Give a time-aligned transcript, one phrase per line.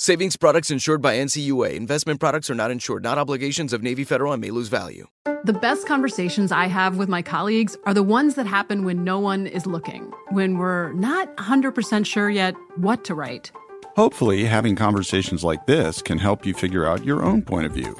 [0.00, 1.74] Savings products insured by NCUA.
[1.74, 5.08] Investment products are not insured, not obligations of Navy Federal and may lose value.
[5.42, 9.18] The best conversations I have with my colleagues are the ones that happen when no
[9.18, 13.50] one is looking, when we're not 100% sure yet what to write.
[13.96, 17.96] Hopefully, having conversations like this can help you figure out your own point of view.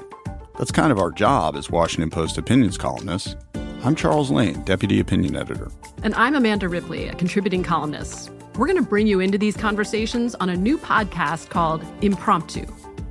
[0.56, 3.34] That's kind of our job as Washington Post opinions columnists.
[3.82, 5.68] I'm Charles Lane, Deputy Opinion Editor.
[6.04, 8.30] And I'm Amanda Ripley, a contributing columnist.
[8.58, 12.66] We're going to bring you into these conversations on a new podcast called Impromptu.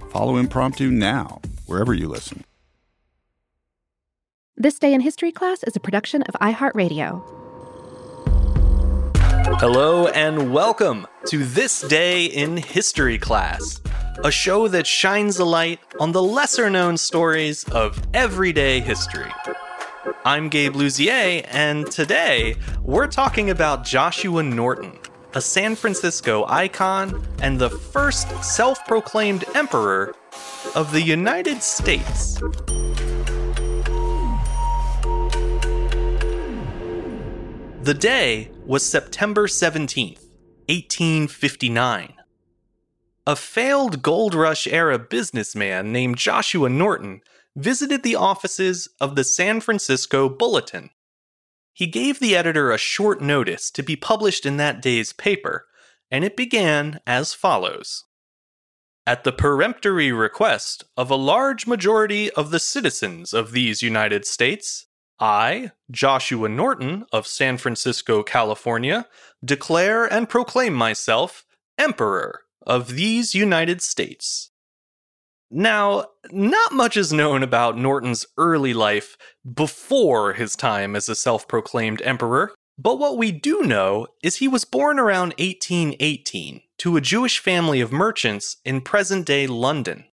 [0.09, 2.43] Follow Impromptu now, wherever you listen.
[4.57, 7.23] This Day in History class is a production of iHeartRadio.
[9.61, 13.79] Hello, and welcome to This Day in History class,
[14.25, 19.31] a show that shines a light on the lesser known stories of everyday history.
[20.25, 24.99] I'm Gabe Luzier, and today we're talking about Joshua Norton
[25.37, 30.15] a San Francisco icon, and the first self proclaimed emperor
[30.73, 32.39] of the United States.
[37.83, 40.25] The day was September 17th,
[40.69, 42.13] 1859.
[43.27, 47.21] A failed gold rush era businessman named Joshua Norton
[47.55, 50.89] visited the offices of the San Francisco Bulletin
[51.77, 55.67] he gave the editor a short notice to be published in that day's paper,
[56.09, 58.05] and it began as follows
[59.05, 64.87] At the peremptory request of a large majority of the citizens of these United States,
[65.19, 69.05] I, Joshua Norton of San Francisco, California,
[69.45, 71.45] declare and proclaim myself
[71.77, 74.49] Emperor of these United States.
[75.49, 79.17] Now, not much is known about Norton's early life
[79.51, 84.47] before his time as a self proclaimed emperor, but what we do know is he
[84.47, 90.05] was born around 1818 to a Jewish family of merchants in present day London.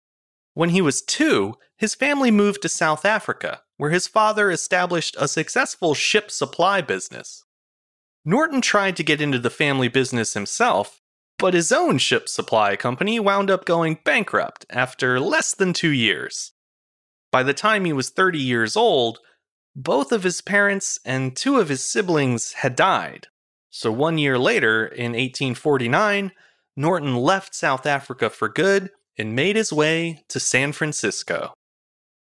[0.54, 5.26] When he was two, his family moved to South Africa, where his father established a
[5.26, 7.44] successful ship supply business.
[8.24, 11.01] Norton tried to get into the family business himself,
[11.42, 16.52] but his own ship supply company wound up going bankrupt after less than two years.
[17.32, 19.18] By the time he was 30 years old,
[19.74, 23.26] both of his parents and two of his siblings had died.
[23.70, 26.30] So one year later, in 1849,
[26.76, 31.54] Norton left South Africa for good and made his way to San Francisco.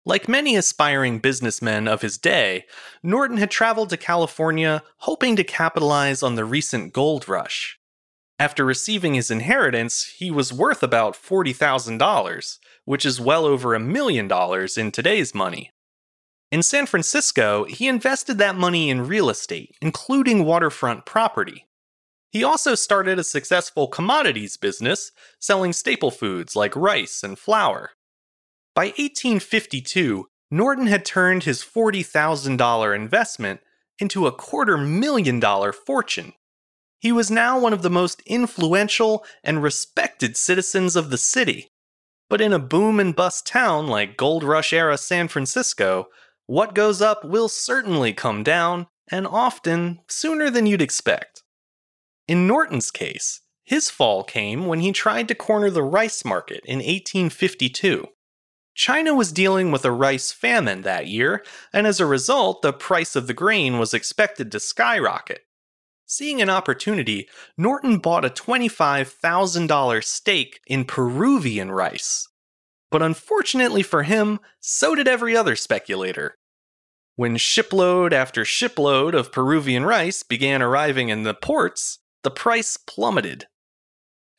[0.08, 2.66] Like many aspiring businessmen of his day,
[3.04, 7.78] Norton had traveled to California hoping to capitalize on the recent gold rush.
[8.44, 14.28] After receiving his inheritance, he was worth about $40,000, which is well over a million
[14.28, 15.72] dollars in today's money.
[16.52, 21.68] In San Francisco, he invested that money in real estate, including waterfront property.
[22.32, 27.92] He also started a successful commodities business, selling staple foods like rice and flour.
[28.76, 33.62] By 1852, Norton had turned his $40,000 investment
[34.00, 36.34] into a quarter million dollar fortune.
[37.04, 41.68] He was now one of the most influential and respected citizens of the city.
[42.30, 46.08] But in a boom and bust town like Gold Rush era San Francisco,
[46.46, 51.44] what goes up will certainly come down, and often sooner than you'd expect.
[52.30, 56.78] In Norton's case, His fall came when he tried to corner the rice market in
[56.78, 58.08] 1852.
[58.76, 63.18] China was dealing with a rice famine that year, and as a result, the price
[63.18, 65.42] of the grain was expected to skyrocket.
[66.16, 67.28] Seeing an opportunity,
[67.58, 72.28] Norton bought a $25,000 stake in Peruvian rice.
[72.92, 76.36] But unfortunately for him, so did every other speculator.
[77.16, 83.48] When shipload after shipload of Peruvian rice began arriving in the ports, the price plummeted.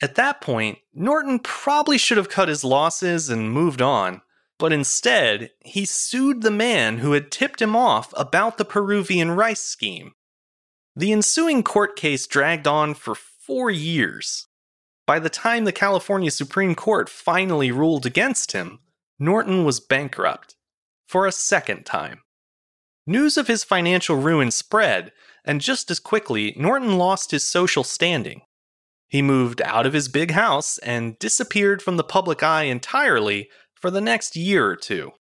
[0.00, 4.23] At that point, Norton probably should have cut his losses and moved on,
[4.61, 9.65] but instead, he sued the man who had tipped him off about the Peruvian rice
[9.65, 10.12] scheme.
[10.96, 14.46] The ensuing court case dragged on for four years.
[15.06, 18.79] By the time the California Supreme Court finally ruled against him,
[19.19, 20.55] Norton was bankrupt.
[21.06, 22.23] For a second time.
[23.06, 25.12] News of his financial ruin spread,
[25.44, 28.41] and just as quickly, Norton lost his social standing.
[29.06, 33.91] He moved out of his big house and disappeared from the public eye entirely for
[33.91, 35.12] the next year or two.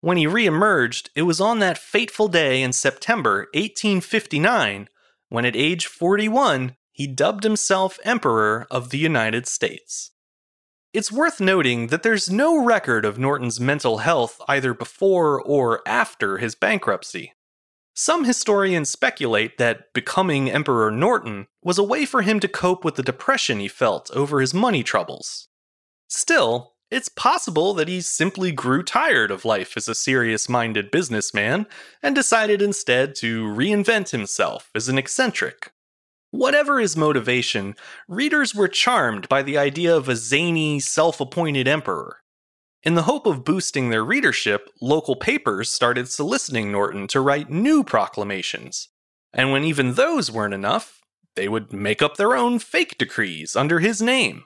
[0.00, 4.88] When he reemerged, it was on that fateful day in September 1859
[5.28, 10.12] when, at age 41, he dubbed himself Emperor of the United States.
[10.92, 16.38] It's worth noting that there's no record of Norton's mental health either before or after
[16.38, 17.34] his bankruptcy.
[17.94, 22.94] Some historians speculate that becoming Emperor Norton was a way for him to cope with
[22.94, 25.48] the depression he felt over his money troubles.
[26.06, 31.66] Still, it's possible that he simply grew tired of life as a serious minded businessman
[32.02, 35.72] and decided instead to reinvent himself as an eccentric.
[36.30, 37.74] Whatever his motivation,
[38.06, 42.18] readers were charmed by the idea of a zany, self appointed emperor.
[42.82, 47.82] In the hope of boosting their readership, local papers started soliciting Norton to write new
[47.82, 48.88] proclamations.
[49.32, 51.00] And when even those weren't enough,
[51.34, 54.44] they would make up their own fake decrees under his name.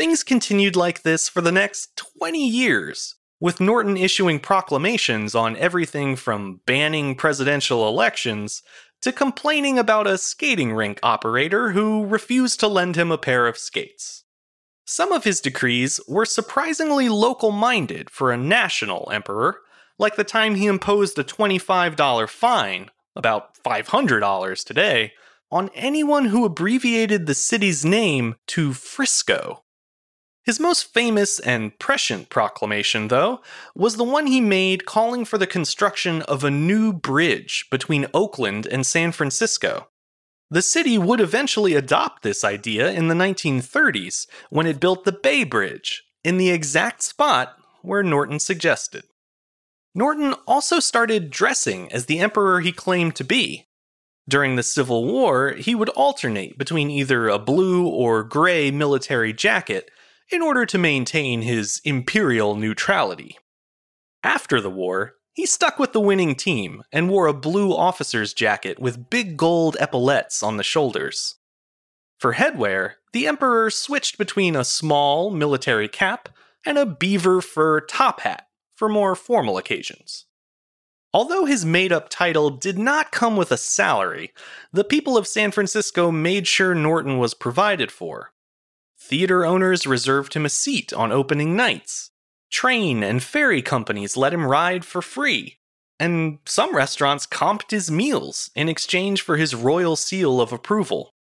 [0.00, 6.16] Things continued like this for the next 20 years, with Norton issuing proclamations on everything
[6.16, 8.62] from banning presidential elections
[9.02, 13.58] to complaining about a skating rink operator who refused to lend him a pair of
[13.58, 14.24] skates.
[14.86, 19.58] Some of his decrees were surprisingly local minded for a national emperor,
[19.98, 25.12] like the time he imposed a $25 fine, about $500 today,
[25.50, 29.62] on anyone who abbreviated the city's name to Frisco.
[30.50, 33.40] His most famous and prescient proclamation, though,
[33.76, 38.66] was the one he made calling for the construction of a new bridge between Oakland
[38.66, 39.90] and San Francisco.
[40.50, 45.44] The city would eventually adopt this idea in the 1930s when it built the Bay
[45.44, 49.04] Bridge, in the exact spot where Norton suggested.
[49.94, 53.68] Norton also started dressing as the emperor he claimed to be.
[54.28, 59.92] During the Civil War, he would alternate between either a blue or gray military jacket
[60.30, 63.38] in order to maintain his imperial neutrality.
[64.22, 68.78] After the war, he stuck with the winning team and wore a blue officer's jacket
[68.78, 71.36] with big gold epaulets on the shoulders.
[72.18, 76.28] For headwear, the Emperor switched between a small military cap
[76.66, 80.26] and a beaver fur top hat for more formal occasions.
[81.12, 84.32] Although his made up title did not come with a salary,
[84.72, 88.32] the people of San Francisco made sure Norton was provided for,
[89.00, 92.10] Theater owners reserved him a seat on opening nights.
[92.50, 95.58] Train and ferry companies let him ride for free.
[95.98, 101.14] And some restaurants comped his meals in exchange for his royal seal of approval.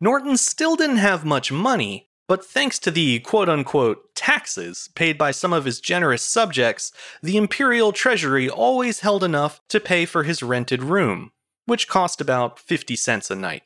[0.00, 5.30] Norton still didn't have much money, but thanks to the quote unquote taxes paid by
[5.30, 10.42] some of his generous subjects, the imperial treasury always held enough to pay for his
[10.42, 11.32] rented room,
[11.64, 13.62] which cost about 50 cents a night.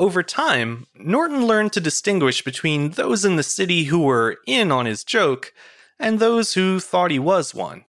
[0.00, 4.86] Over time, Norton learned to distinguish between those in the city who were in on
[4.86, 5.52] his joke
[5.98, 7.84] and those who thought he was one.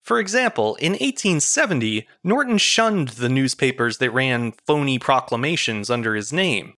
[0.00, 6.72] For example, in 1870, Norton shunned the newspapers that ran phony proclamations under his name.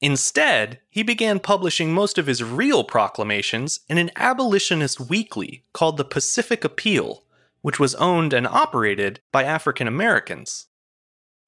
[0.00, 6.04] Instead, he began publishing most of his real proclamations in an abolitionist weekly called the
[6.06, 7.24] Pacific Appeal,
[7.60, 10.68] which was owned and operated by African Americans.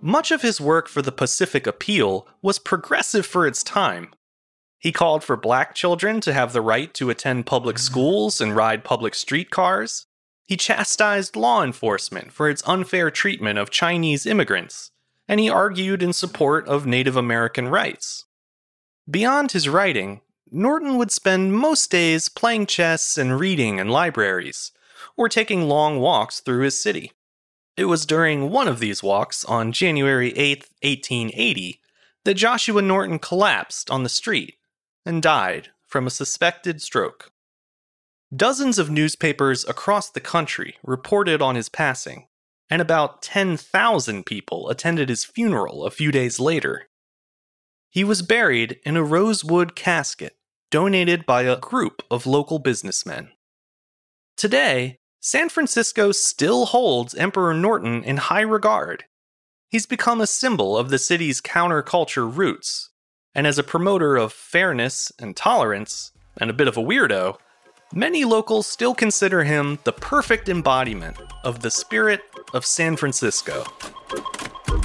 [0.00, 4.14] Much of his work for the Pacific Appeal was progressive for its time.
[4.78, 7.84] He called for black children to have the right to attend public mm-hmm.
[7.84, 10.06] schools and ride public streetcars.
[10.44, 14.92] He chastised law enforcement for its unfair treatment of Chinese immigrants,
[15.26, 18.24] and he argued in support of Native American rights.
[19.10, 24.70] Beyond his writing, Norton would spend most days playing chess and reading in libraries,
[25.16, 27.12] or taking long walks through his city.
[27.78, 31.80] It was during one of these walks on January 8, 1880,
[32.24, 34.56] that Joshua Norton collapsed on the street
[35.06, 37.30] and died from a suspected stroke.
[38.34, 42.26] Dozens of newspapers across the country reported on his passing,
[42.68, 46.88] and about 10,000 people attended his funeral a few days later.
[47.90, 50.36] He was buried in a rosewood casket
[50.72, 53.30] donated by a group of local businessmen.
[54.36, 54.98] Today,
[55.30, 59.04] San Francisco still holds Emperor Norton in high regard.
[59.68, 62.88] He's become a symbol of the city's counterculture roots,
[63.34, 67.36] and as a promoter of fairness and tolerance, and a bit of a weirdo,
[67.92, 72.22] many locals still consider him the perfect embodiment of the spirit
[72.54, 73.66] of San Francisco.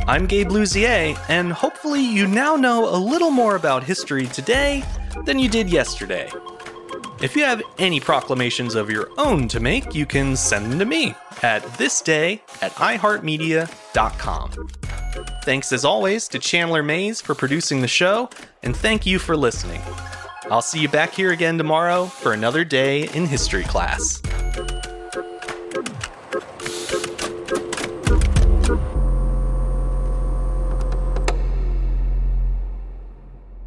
[0.10, 4.84] I'm Gabe Luzier, and hopefully you now know a little more about history today
[5.24, 6.30] than you did yesterday.
[7.24, 10.84] If you have any proclamations of your own to make, you can send them to
[10.84, 14.68] me at thisday at iheartmedia.com.
[15.46, 18.30] Thanks as always to Chandler Mays for producing the show,
[18.62, 19.82] and thank you for listening.
[20.52, 24.22] I'll see you back here again tomorrow for another day in history class.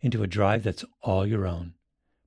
[0.00, 1.74] into a drive that's all your own.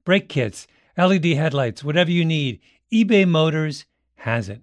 [0.06, 2.60] Brake kits, LED headlights, whatever you need,
[2.92, 4.62] eBay Motors has it.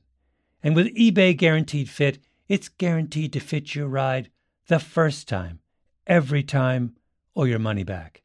[0.63, 4.31] And with eBay Guaranteed Fit, it's guaranteed to fit your ride
[4.67, 5.61] the first time,
[6.07, 6.95] every time,
[7.35, 8.23] or your money back.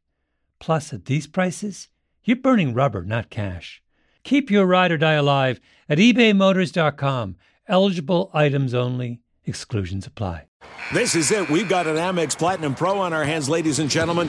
[0.58, 1.88] Plus, at these prices,
[2.24, 3.82] you're burning rubber, not cash.
[4.24, 7.36] Keep your ride or die alive at ebaymotors.com.
[7.68, 10.46] Eligible items only, exclusions apply.
[10.92, 11.48] This is it.
[11.48, 14.28] We've got an Amex Platinum Pro on our hands, ladies and gentlemen.